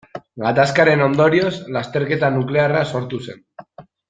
Gatazkaren 0.43 1.03
ondorioz 1.07 1.51
lasterketa 1.77 2.33
nuklearra 2.39 2.83
sortu 2.95 3.23
zen. 3.29 3.47